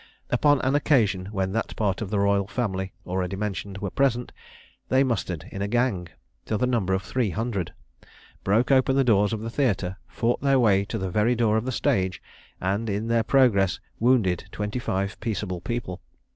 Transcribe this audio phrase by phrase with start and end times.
[0.31, 4.31] Upon an occasion when that part of the royal family already mentioned were present,
[4.89, 6.07] they mustered in a gang,
[6.45, 7.71] to the number of three hundred;
[8.43, 11.65] broke open the doors of the theatre, fought their way to the very door of
[11.65, 12.19] the stage,
[12.59, 16.01] and, in their progress, wounded twenty five peaceable people.